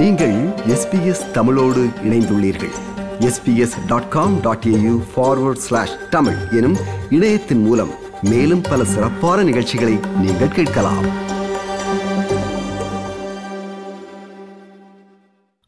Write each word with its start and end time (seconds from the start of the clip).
நீங்கள் 0.00 0.34
எஸ்பிஎஸ் 0.46 1.30
தமிழோடு 1.30 1.88
இணைந்துள்ளீர்கள். 2.04 2.70
SBS 3.18 3.86
dot 3.86 4.08
com 4.08 4.40
dot 4.40 4.64
AU 4.66 5.02
forward 5.16 5.56
slash 5.56 6.08
Tamil 6.10 6.36
எனும் 6.50 6.76
இணையத்தின் 7.10 7.62
மூலம் 7.62 7.90
மேலும் 8.22 8.60
பல 8.60 8.84
சிறப்பான 8.84 9.42
நிகழ்ச்சிகளை 9.42 9.98
நீங்கள் 10.20 10.48
கேட்கலாம். 10.48 11.06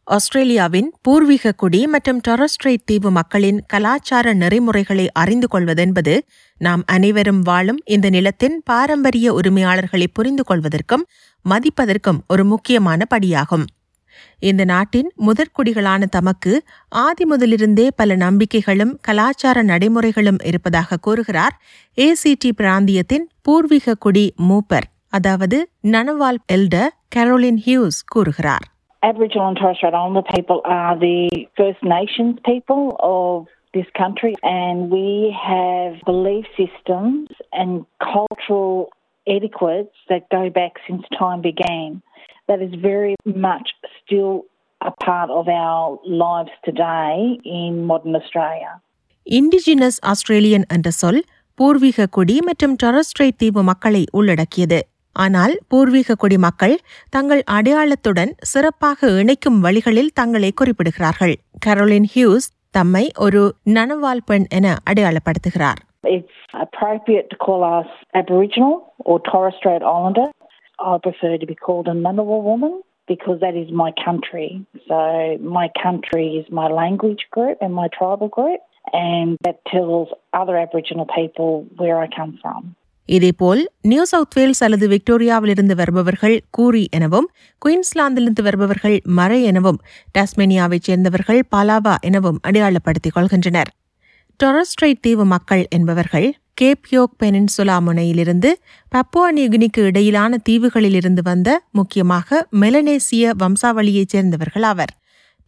ஆஸ்திரேலியாவின் 0.05 0.93
பூர்வீக 1.03 1.53
குடி 1.53 1.87
மற்றும் 1.87 2.21
டொரஸ்ட்ரைட் 2.29 2.85
தீவு 2.85 3.11
மக்களின் 3.11 3.65
கலாச்சார 3.67 4.35
நெறிமுறைகளை 4.35 5.13
அறிந்து 5.13 5.49
கொள்வதென்பது 5.53 6.19
நாம் 6.59 6.83
அனைவரும் 6.87 7.43
வாழும் 7.43 7.79
இந்த 7.85 8.11
நிலத்தின் 8.11 8.63
பாரம்பரிய 8.65 9.33
உரிமையாளர்களை 9.33 10.07
புரிந்து 10.13 10.45
கொள்வதற்கும் 10.49 11.07
மதிப்பதற்கும் 11.49 12.21
ஒரு 12.29 12.45
முக்கியமான 12.45 13.05
படியாகும். 13.15 13.65
இந்த 14.49 14.63
நாட்டின் 14.65 15.11
முதற்குடிகளான 15.27 16.09
தமக்கு 16.11 16.53
ஆதி 17.03 17.25
முதலிருந்தே 17.31 17.87
பல 17.97 18.17
நம்பிக்கைகளும் 18.17 18.95
கலாச்சார 19.01 19.63
நடைமுறைகளும் 19.63 20.41
இருப்பதாக 20.45 21.01
கூறுகிறார் 21.07 21.57
ஏசிடி 21.99 22.53
பிராந்தியத்தின் 22.57 23.27
பூர்வீக 23.43 23.97
குடி 23.99 24.27
மூப்பர் 24.49 24.89
அதாவது 25.13 25.57
நனவால் 25.93 26.41
எல்டர் 26.57 26.93
கரோலின் 27.17 27.63
ஹியூஸ் 27.67 28.01
கூறுகிறார் 28.15 28.67
Aboriginal 29.03 29.47
and 29.47 29.57
Torres 29.57 29.77
Strait 29.77 29.95
Islander 29.95 30.23
people 30.27 30.59
are 30.73 30.93
the 30.99 31.17
First 31.57 31.83
Nations 31.93 32.35
people 32.45 32.83
of 33.15 33.39
this 33.75 33.89
country, 33.95 34.35
and 34.53 34.91
we 34.91 35.09
have 35.43 35.93
belief 36.05 36.47
systems 36.57 37.25
and 37.53 37.71
cultural 38.07 38.71
etiquettes 39.27 39.97
that 40.09 40.29
go 40.31 40.51
back 40.51 40.75
since 40.87 41.05
time 41.15 41.41
began. 41.43 41.89
That 42.49 42.61
is 42.61 42.75
very 42.83 43.15
much 43.39 43.69
still 43.97 44.33
a 44.81 44.93
part 45.01 45.31
of 45.31 45.49
our 45.49 45.83
lives 46.05 46.55
today 46.65 47.13
in 47.57 47.87
modern 47.87 48.17
Australia. 48.17 48.71
Indigenous 49.27 49.99
Australian 50.11 50.65
என்ற 50.69 50.89
சொல் 50.93 51.21
பூர்வீக 51.59 52.07
குடி 52.17 52.37
மற்றும் 52.41 52.75
Torres Strait 52.83 53.39
தீவு 53.43 53.63
மக்களை 53.63 54.03
உள்ளடக்கியது 54.13 54.81
ஆனால் 55.17 55.55
பூர்வீக 55.69 56.17
குடி 56.17 56.39
மக்கள் 56.39 56.75
தங்கள் 57.11 57.43
அடையாளத்துடன் 57.53 58.33
சிறப்பாக 58.53 59.11
இணைக்கும் 59.21 59.61
வழிகளில் 59.61 60.13
தங்களை 60.15 60.51
குறிப்பிடுகிறார்கள் 60.61 61.35
கரோலின் 61.67 62.09
ஹியூஸ் 62.15 62.49
தம்மை 62.75 63.05
ஒரு 63.27 63.43
நனவால் 63.71 64.27
பெண் 64.31 64.49
என 64.59 64.67
அடையாளப்படுத்துகிறார் 64.91 65.81
It's 66.13 66.39
appropriate 66.63 67.27
to 67.31 67.37
call 67.39 67.61
us 67.73 67.91
Aboriginal 68.15 68.73
or 69.03 69.17
Torres 69.23 69.55
Strait 69.59 69.83
Islander. 69.91 70.25
I 70.83 70.99
prefer 71.01 71.37
to 71.37 71.47
be 71.47 71.57
called 71.57 71.87
a 71.87 71.97
Ngunnawal 71.97 72.43
woman 72.43 72.73
because 73.09 73.39
that 73.41 73.55
is 73.55 73.71
my 73.75 73.91
country. 74.01 74.49
So 74.89 74.99
my 75.51 75.67
country 75.83 76.27
is 76.37 76.47
my 76.53 76.69
language 76.73 77.23
group 77.31 77.59
and 77.61 77.73
my 77.75 77.89
tribal 77.89 78.29
group, 78.29 78.61
and 79.01 79.29
that 79.43 79.59
tells 79.67 80.09
other 80.33 80.57
Aboriginal 80.59 81.07
people 81.11 81.51
where 81.77 81.99
I 81.99 82.09
come 82.13 82.33
from. 82.43 82.61
இதேபோல் 83.09 83.61
New 83.91 84.03
South 84.05 84.35
Wales 84.39 84.61
அல்லது 84.65 84.87
விக்டோரியாவிலிருந்து 84.89 85.75
வருபவர்கள் 85.75 86.35
கூரி 86.57 86.83
எனவும் 86.93 87.27
குயின்ஸ்லாந்திலிருந்து 87.63 88.43
வருபவர்கள் 88.43 88.97
மறை 89.19 89.39
எனவும் 89.51 89.79
டாஸ்மேனியாவைச் 90.19 90.87
சேர்ந்தவர்கள் 90.89 91.41
பாலாவா 91.55 91.95
எனவும் 92.09 92.39
அடையாளப்படுத்திக் 92.49 93.17
கொள்கின்றனர் 93.17 93.71
டொரஸ்ட்ரைட் 94.41 95.01
தீவு 95.01 95.25
மக்கள் 95.25 95.67
என்பவர்கள் 95.71 96.29
கேப் 96.55 96.87
யோக் 96.91 97.15
பெனின்சுலா 97.21 97.77
முனையிலிருந்து 97.87 98.51
பப்புவா 98.95 99.29
நியூகினிக்கு 99.37 99.83
இடையிலான 99.91 100.39
தீவுகளிலிருந்து 100.49 101.23
வந்த 101.23 101.49
முக்கியமாக 101.71 102.49
மெலனேசிய 102.61 103.33
வம்சாவளியைச் 103.43 104.13
சேர்ந்தவர்கள் 104.15 104.63
ஆவர். 104.63 104.93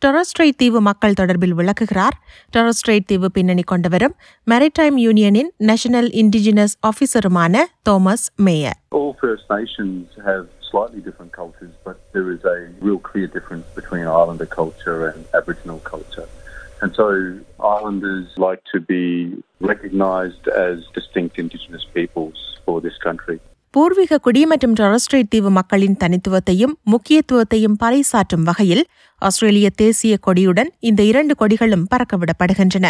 டொரஸ்ட்ரைட் 0.03 0.56
தீவு 0.56 0.81
மக்கள் 0.81 1.19
தொடர்பில் 1.21 1.56
விளக்குகிறார். 1.61 2.17
டொரஸ்ட்ரைட் 2.56 3.06
தீவு 3.06 3.31
பின்னணி 3.31 3.65
கொண்டவரும் 3.72 4.15
மெரிடைம் 4.50 4.99
யூனியனின் 5.06 5.51
national 5.71 6.11
indigenous 6.22 6.77
ஆபீசருமான 6.91 7.65
Thomas 7.91 8.28
Mayor 8.47 8.81
slightly 10.75 11.03
different 11.09 11.33
cultures, 11.41 11.75
but 11.87 11.97
there 12.15 12.28
is 12.34 12.41
a 12.53 12.56
real 12.84 13.01
clear 13.09 13.28
difference 13.34 13.66
between 13.78 14.05
Islander 14.21 14.49
culture 14.61 14.97
and 15.09 15.21
Aboriginal 15.39 15.78
culture. 15.93 16.27
And 16.83 16.95
so 16.95 17.07
Islanders 17.69 18.27
like 18.39 18.62
to 18.67 18.81
be 18.83 19.05
recognised 19.62 20.47
as 20.59 20.75
distinct 20.95 21.39
Indigenous 21.39 21.85
peoples 21.95 22.39
for 22.65 22.77
this 22.81 22.97
country. 23.01 23.39
பூர்வீக 23.75 24.19
குடி 24.19 24.43
மற்றும் 24.45 24.75
Torres Strait 24.75 25.31
தீவு 25.31 25.51
மக்களின் 25.51 25.97
தனித்துவத்தையும் 25.97 26.75
முக்கியத்துவத்தையும் 26.93 27.79
பறைசாற்றும் 27.81 28.45
வகையில் 28.45 28.83
ஆஸ்திரேலிய 29.23 29.69
தேசிய 29.77 30.15
கொடியுடன் 30.27 30.71
இந்த 30.81 31.01
இரண்டு 31.03 31.34
கொடிகளும் 31.34 31.87
பறக்கவிடப்படுகின்றன 31.93 32.87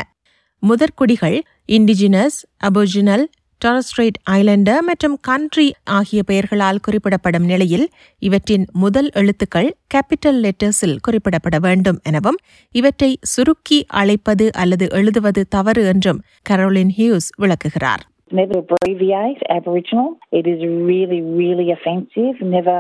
முதற்குடிகள் 0.63 1.39
indigenous 1.69 2.39
Aboriginal 2.69 3.25
டொரஸ்ட்ரைட் 3.64 4.18
ஐலண்டர் 4.32 4.84
மற்றும் 4.90 5.16
கண்ட்ரி 5.22 5.66
ஆகிய 5.98 6.20
பெயர்களால் 6.24 6.84
குறிப்பிடப்படும் 6.86 7.46
நிலையில் 7.46 7.86
இவற்றின் 8.22 8.66
முதல் 8.74 9.10
எழுத்துக்கள் 9.14 9.70
கேபிட்டல் 9.94 10.40
லெட்டர்ஸில் 10.46 10.96
குறிப்பிடப்பட 11.08 11.58
வேண்டும் 11.60 12.00
எனவும் 12.04 12.40
இவற்றை 12.76 13.12
சுருக்கி 13.34 13.80
அழைப்பது 14.02 14.48
அல்லது 14.56 14.88
எழுதுவது 14.92 15.44
தவறு 15.48 15.84
என்றும் 15.86 16.22
கரோலின் 16.50 16.94
ஹியூஸ் 17.00 17.30
விளக்குகிறார் 17.38 18.06
Never 18.32 18.58
abbreviate 18.58 19.40
Aboriginal. 19.50 20.10
It 20.32 20.46
is 20.46 20.60
really, 20.90 21.22
really 21.34 21.72
offensive. 21.72 22.36
Never 22.50 22.76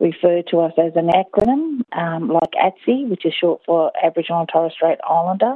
refer 0.00 0.42
to 0.42 0.60
us 0.60 0.74
as 0.78 0.92
an 0.94 1.08
acronym 1.12 1.62
um, 1.94 2.28
like 2.28 2.54
ATSI, 2.60 3.08
which 3.08 3.24
is 3.24 3.34
short 3.34 3.60
for 3.66 3.80
Aboriginal 4.00 4.40
and 4.40 4.48
Torres 4.48 4.72
Strait 4.72 5.00
Islander. 5.10 5.50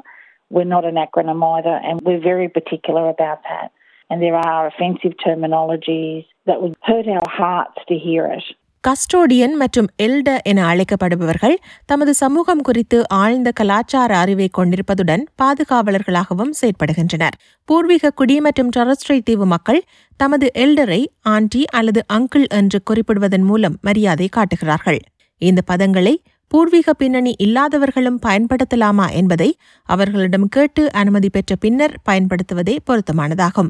We're 0.50 0.64
not 0.66 0.84
an 0.84 0.96
acronym 0.96 1.42
either, 1.48 1.76
and 1.82 2.00
we're 2.00 2.20
very 2.22 2.48
particular 2.50 3.08
about 3.08 3.42
that. 3.44 3.68
And 4.11 4.21
there 4.21 4.39
are 4.45 4.63
offensive 4.69 5.13
terminologies 5.25 6.23
that 6.47 6.57
would 6.61 6.73
hurt 6.81 7.07
our 7.17 7.29
hearts 7.39 7.81
to 7.85 7.95
hear 8.07 8.23
it. 8.37 8.47
Custodian 8.87 9.53
மற்றும் 9.53 9.87
elder 10.03 10.37
என 10.43 10.65
அழைக்கப்படுபவர்கள் 10.73 11.55
தமது 11.85 12.13
சமூகம் 12.13 12.61
குறித்து 12.61 13.09
ஆழ்ந்த 13.09 13.51
கலாச்சார 13.51 14.17
அறிவை 14.17 14.49
கொண்டிருப்பதுடன் 14.57 15.23
பாதுகாவலர்களாகவும் 15.41 16.51
செயற்படுகின்றனர். 16.61 17.37
பூர்வீக 17.65 18.11
குடி 18.11 18.39
மற்றும் 18.39 18.69
டொரஸ்ட்ரைட் 18.77 19.23
தீவு 19.23 19.45
மக்கள் 19.45 19.83
தமது 20.17 20.51
எல்டரை 20.55 21.05
ஆண்டி 21.21 21.65
அல்லது 21.65 22.05
அங்கிள் 22.13 22.47
என்று 22.47 22.81
குறிப்பிடுவதன் 22.89 23.47
மூலம் 23.51 23.77
மரியாதை 23.81 24.27
காட்டுகிறார்கள். 24.27 24.99
இந்த 25.37 25.61
பதங்களை 25.71 26.23
பூர்வீக 26.47 26.93
பின்னணி 26.93 27.35
இல்லாதவர்களும் 27.37 28.19
பயன்படுத்தலாமா 28.25 29.11
என்பதை 29.11 29.57
அவர்களிடம் 29.83 30.47
கேட்டு 30.47 30.91
அனுமதி 30.91 31.29
பெற்ற 31.29 31.55
பின்னர் 31.55 31.95
பயன்படுத்துவதே 32.09 32.77
பொருத்தமானதாகும். 32.85 33.69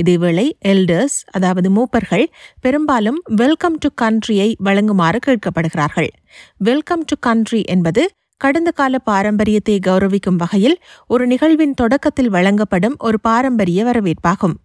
இதேவேளை 0.00 0.46
எல்டர்ஸ் 0.64 1.16
அதாவது 1.30 1.68
மூப்பர்கள் 1.70 2.26
பெரும்பாலும் 2.60 3.18
வெல்கம் 3.36 3.78
டு 3.78 3.88
கண்ட்ரியை 4.02 4.48
வழங்குமாறு 4.64 5.18
கேட்கப்படுகிறார்கள். 5.26 6.10
வெல்கம் 6.58 7.04
டு 7.04 7.16
கண்ட்ரி 7.20 7.62
என்பது 7.66 8.02
கடந்த 8.40 8.70
கால 8.70 8.98
பாரம்பரியத்தை 8.98 9.78
கௌரவிக்கும் 9.86 10.36
வகையில் 10.36 10.76
ஒரு 11.06 11.26
நிகழ்வின் 11.26 11.74
தொடக்கத்தில் 11.74 12.30
வழங்கப்படும் 12.30 12.96
ஒரு 12.98 13.20
பாரம்பரிய 13.20 13.84
வரவேற்பாகும். 13.84 14.56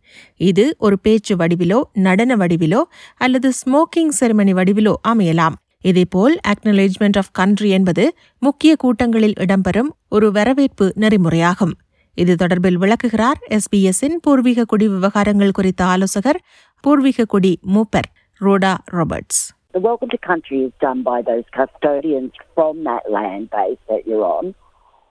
இது 0.49 0.66
ஒரு 0.77 0.99
பேச்சு 0.99 1.35
வடிவிலோ 1.35 1.79
நடன 1.93 2.35
வடிவிலோ 2.35 2.81
அல்லது 3.17 3.51
ஸ்மோக்கிங் 3.61 4.13
செரிமனி 4.19 4.55
வடிவிலோ 4.59 4.93
அமையலாம். 5.07 5.57
இதேபோல் 5.81 6.35
அக்னலேஜ்மெண்ட் 6.47 7.17
ஆஃப் 7.17 7.31
கண்ட்ரி 7.31 7.69
என்பது 7.69 8.03
முக்கிய 8.39 8.75
கூட்டங்களில் 8.75 9.38
இடம்பெறும் 9.39 9.89
ஒரு 10.09 10.31
வரவேற்பு 10.31 10.85
நெறிமுறையாகும். 10.99 11.73
இது 12.16 12.32
தொடர்பில் 12.34 12.78
விளக்குகிறார் 12.82 13.41
எஸ்பிஎஸ்ஸின் 13.56 14.16
பூர்வீக 14.25 14.64
குடி 14.64 14.86
விவகாரங்கள் 14.88 15.56
குறித்த 15.59 15.83
ஆலோசகர் 15.95 16.41
பூர்வீக 16.84 17.27
குடி 17.34 17.54
மூப்பர் 17.77 18.10
Rhoda 18.41 18.74
Roberts 18.98 19.42
The 19.74 19.80
welcome 19.80 20.10
to 20.10 20.18
country 20.27 20.59
is 20.62 20.72
done 20.80 21.00
by 21.03 21.18
those 21.22 21.45
custodians 21.53 22.33
from 22.54 22.84
that 22.84 23.04
land 23.10 23.45
base 23.50 23.80
that 23.89 24.03
you're 24.09 24.24
on, 24.28 24.47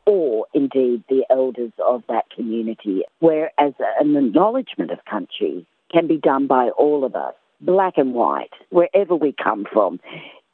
or 0.07 0.29
indeed 0.53 1.03
the 1.07 1.21
elders 1.31 1.75
of 1.85 1.99
that 2.07 2.25
community. 2.29 2.95
Whereas 3.19 3.73
an 4.03 4.15
acknowledgement 4.15 4.91
of 4.91 4.99
country 5.05 5.53
can 5.89 6.07
be 6.07 6.17
done 6.21 6.47
by 6.47 6.65
all 6.77 7.03
of 7.03 7.15
us, 7.17 7.35
black 7.61 7.97
and 7.97 8.13
white, 8.15 8.55
wherever 8.71 9.15
we 9.15 9.31
come 9.41 9.63
from. 9.73 9.91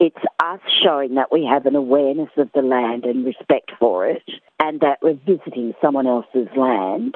It's 0.00 0.24
us 0.42 0.60
showing 0.82 1.14
that 1.14 1.30
we 1.30 1.44
have 1.44 1.66
an 1.66 1.76
awareness 1.76 2.32
of 2.36 2.48
the 2.52 2.62
land 2.64 3.04
and 3.04 3.24
respect 3.24 3.70
for 3.80 4.06
it, 4.06 4.26
and 4.60 4.78
that 4.80 4.98
we're 5.02 5.22
visiting 5.26 5.74
someone 5.82 6.06
else's 6.06 6.50
land 6.56 7.12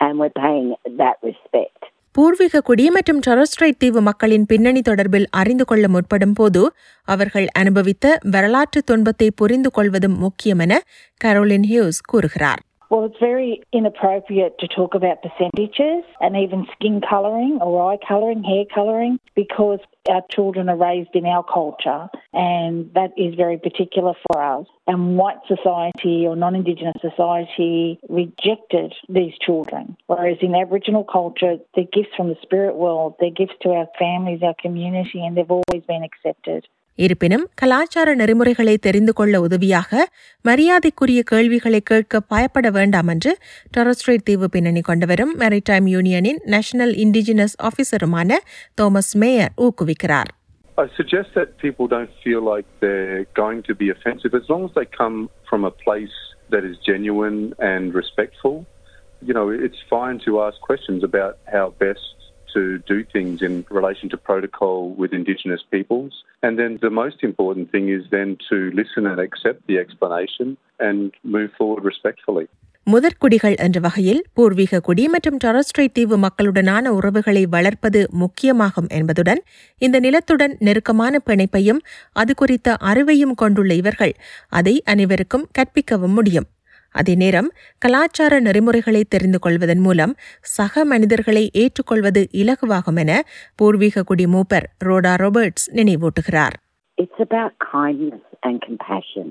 and 0.00 0.12
we're 0.18 0.36
paying 0.38 0.68
that 0.98 1.16
respect. 1.22 1.80
பூர்வீக 2.16 2.60
குடி 2.60 2.84
மற்றும் 2.90 3.20
Torres Strait 3.20 3.78
தீவு 3.78 4.00
மக்களின் 4.00 4.46
பின்னணி 4.46 4.80
தொடர்பில் 4.80 5.26
அறிந்து 5.32 5.64
கொள்ள 5.64 5.88
முற்படும் 5.88 6.34
போது 6.34 6.62
அவர்கள் 7.08 7.46
அனுபவித்த 7.52 8.06
வரலாற்று 8.30 8.80
துன்பத்தை 8.82 9.28
புரிந்து 9.32 9.70
கொள்வதும் 9.70 10.16
முக்கியம் 10.18 10.58
என 10.58 10.76
கரோலின் 11.20 11.66
ஹியூஸ் 11.72 12.00
கூறுகிறார் 12.12 12.62
Well, 12.90 13.04
it's 13.04 13.20
very 13.20 13.62
inappropriate 13.72 14.58
to 14.58 14.66
talk 14.66 14.96
about 14.96 15.22
percentages 15.22 16.04
and 16.20 16.36
even 16.36 16.66
skin 16.72 17.00
colouring 17.08 17.58
or 17.60 17.92
eye 17.92 17.98
colouring, 18.06 18.42
hair 18.42 18.64
colouring, 18.74 19.20
because 19.36 19.78
our 20.08 20.22
children 20.28 20.68
are 20.68 20.76
raised 20.76 21.14
in 21.14 21.24
our 21.24 21.44
culture 21.44 22.08
and 22.32 22.92
that 22.94 23.12
is 23.16 23.36
very 23.36 23.58
particular 23.58 24.14
for 24.26 24.42
us. 24.42 24.66
And 24.88 25.16
white 25.16 25.38
society 25.46 26.26
or 26.26 26.34
non 26.34 26.56
Indigenous 26.56 26.96
society 27.00 28.00
rejected 28.08 28.92
these 29.08 29.34
children. 29.40 29.96
Whereas 30.08 30.38
in 30.40 30.56
Aboriginal 30.56 31.04
culture, 31.04 31.58
they're 31.76 31.84
gifts 31.92 32.16
from 32.16 32.28
the 32.28 32.36
spirit 32.42 32.74
world, 32.74 33.14
they're 33.20 33.30
gifts 33.30 33.54
to 33.62 33.70
our 33.70 33.86
families, 34.00 34.42
our 34.42 34.54
community, 34.60 35.24
and 35.24 35.36
they've 35.36 35.48
always 35.48 35.84
been 35.86 36.02
accepted. 36.02 36.66
இருப்பினும் 36.99 37.45
கலாச்சார 37.55 38.09
நெறிமுறைகளை 38.15 38.75
தெரிந்து 38.77 39.13
கொள்ள 39.13 39.35
உதவியாக 39.41 40.01
மரியாதைக்குரிய 40.45 41.21
கேள்விகளை 41.23 41.81
கேட்க 41.81 42.19
பயப்பட 42.33 42.69
வேண்டாம் 42.69 43.07
என்று 43.07 43.31
டொரஸ்ட்ரேட் 43.77 44.25
தீவு 44.29 44.47
பின்னணி 44.49 44.81
கொண்டவரும் 44.89 45.33
மெரிடைம் 45.43 45.87
யூனியனின் 45.95 46.39
நேஷனல் 46.45 46.93
இண்டிஜினஸ் 47.05 47.57
ஆபீசருமான 47.69 48.39
தோமஸ் 48.81 49.13
மேயர் 49.23 49.53
ஊக்குவிக்கிறார் 49.67 50.31
I 50.77 50.87
suggest 50.97 51.29
that 51.35 51.49
people 51.57 51.85
don't 51.87 52.13
feel 52.23 52.41
like 52.43 52.65
they're 52.81 53.21
going 53.33 53.61
to 53.63 53.73
be 53.73 53.87
offensive 53.89 54.33
as 54.33 54.47
long 54.49 54.63
as 54.65 54.73
they 54.75 54.87
come 54.97 55.17
from 55.49 55.61
a 55.63 55.71
place 55.83 56.17
that 56.49 56.63
is 56.69 56.75
genuine 56.89 57.37
and 57.65 57.93
respectful. 57.93 58.55
You 59.21 59.33
know, 59.33 59.45
it's 59.65 59.81
fine 59.89 60.17
to 60.25 60.31
ask 60.41 60.57
questions 60.61 61.01
about 61.03 61.33
how 61.47 61.63
best 61.79 62.15
to 62.54 62.62
do 62.84 62.96
things 63.14 63.42
in 63.42 63.54
relation 63.70 64.08
to 64.08 64.18
protocol 64.20 64.78
with 64.94 65.12
Indigenous 65.12 65.62
peoples. 65.70 66.12
And 66.42 66.58
then 66.58 66.78
the 66.80 66.92
most 66.92 67.20
important 67.22 67.70
thing 67.70 67.88
is 67.88 68.04
then 68.10 68.30
to 68.48 68.56
listen 68.72 69.06
and 69.06 69.20
accept 69.20 69.60
the 69.66 69.78
explanation 69.78 70.48
and 70.80 70.98
move 71.36 71.52
forward 71.58 71.84
respectfully. 71.84 72.46
முதற்குடிகள் 72.86 73.56
என்ற 73.56 73.78
வகையில் 73.80 74.20
பூர்வீக 74.34 74.80
குடி 74.80 75.04
மற்றும் 75.08 75.40
Torres Strait 75.44 75.92
தீவு 75.92 76.16
மக்களுடனான 76.16 76.92
உறவுகளை 76.98 77.42
வளர்ப்பது 77.46 78.00
முக்கியமாகும் 78.20 78.88
என்பதுடன் 78.88 79.40
இந்த 79.78 79.96
நிலத்துடன் 80.00 80.54
நெருக்கமான 80.58 81.20
பிணைப்பையும் 81.26 81.80
அது 82.12 82.34
குறித்த 82.34 82.78
அறிவையும் 82.90 83.34
கொண்டுள்ள 83.34 83.74
இவர்கள் 83.74 84.14
அதை 84.60 84.74
அனைவருக்கும் 84.84 85.48
கற்பிக்கவும் 85.58 86.16
முடியும் 86.20 86.48
அதே 86.95 87.15
நேரம் 87.15 87.49
கலாச்சார 87.85 88.33
நெறிமுறைகளை 88.39 89.01
தெரிந்து 89.13 89.39
கொள்வதன் 89.39 89.83
மூலம் 89.87 90.13
சக 90.55 90.85
மனிதர்களை 90.85 91.45
ஏற்றுக்கொள்வது 91.63 92.21
இலகுவாகும் 92.41 92.99
என 93.03 93.13
பூர்வீக 93.55 94.03
குடி 94.03 94.27
மூப்பர் 94.35 94.67
ரோடா 94.89 95.15
ரோபர்ட்ஸ் 95.23 95.67
நினைவூட்டுகிறார் 95.79 96.57
It's 96.97 97.19
about 97.19 97.51
kindness 97.73 98.21
and 98.43 98.61
compassion. 98.61 99.25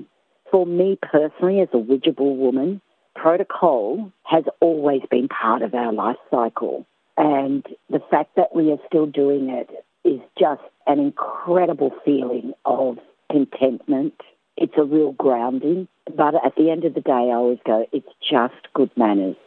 For 0.47 0.65
me 0.71 0.89
personally, 1.07 1.59
as 1.59 1.71
a 1.73 1.81
Widjable 1.81 2.33
woman, 2.37 2.69
protocol 3.15 3.85
has 4.25 4.45
always 4.59 5.01
been 5.09 5.27
part 5.35 5.61
of 5.61 5.73
our 5.73 5.93
life 5.95 6.21
cycle. 6.29 6.75
And 7.17 7.63
the 7.89 8.01
fact 8.11 8.31
that 8.35 8.55
we 8.55 8.71
are 8.71 8.81
still 8.85 9.07
doing 9.15 9.49
it 9.51 9.69
is 10.05 10.19
just 10.37 10.63
an 10.87 10.99
incredible 10.99 11.91
feeling 12.05 12.47
of 12.75 12.91
contentment. 13.29 14.17
It's 14.59 14.77
a 14.77 14.85
real 14.85 15.11
grounding. 15.17 15.79
But 16.17 16.35
at 16.47 16.53
the 16.55 16.69
end 16.69 16.85
of 16.85 16.93
the 16.93 17.01
day, 17.03 17.21
I 17.25 17.35
always 17.35 17.61
go, 17.65 17.77
it's 17.91 18.13
just 18.33 18.63
good 18.73 18.91
manners. 18.97 19.37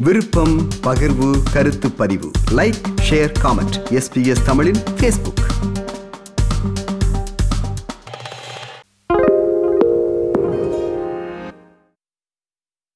விருப்பம் 0.00 0.54
பகிர்வு 0.86 1.28
கருத்து 1.52 1.88
பதிவு 1.98 2.28
like 2.52 2.80
share 3.02 3.32
comment 3.42 3.76
SBS 3.98 4.44
தமிழின் 4.48 4.80
Facebook 4.96 5.37